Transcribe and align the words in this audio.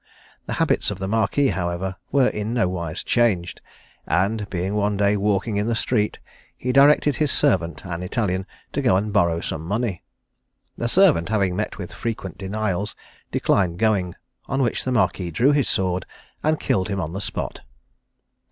The 0.47 0.53
habits 0.53 0.89
of 0.89 0.97
the 0.97 1.07
Marquis, 1.07 1.49
however, 1.49 1.95
were 2.11 2.29
in 2.29 2.55
nowise 2.55 3.03
changed, 3.03 3.61
and 4.07 4.49
being 4.49 4.73
one 4.73 4.97
day 4.97 5.15
walking 5.15 5.57
in 5.57 5.67
the 5.67 5.75
street, 5.75 6.17
he 6.57 6.71
directed 6.71 7.17
his 7.17 7.31
servant, 7.31 7.85
an 7.85 8.01
Italian, 8.01 8.47
to 8.73 8.81
go 8.81 8.95
and 8.95 9.13
borrow 9.13 9.41
some 9.41 9.61
money. 9.63 10.01
The 10.75 10.89
servant, 10.89 11.29
having 11.29 11.55
met 11.55 11.77
with 11.77 11.93
frequent 11.93 12.39
denials, 12.39 12.95
declined 13.31 13.77
going: 13.77 14.15
on 14.47 14.63
which 14.63 14.85
the 14.85 14.91
Marquis 14.91 15.29
drew 15.29 15.51
his 15.51 15.69
sword 15.69 16.07
and 16.41 16.59
killed 16.59 16.87
him 16.87 16.99
on 16.99 17.13
the 17.13 17.21
spot. 17.21 17.59